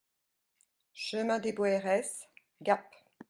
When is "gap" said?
2.61-2.83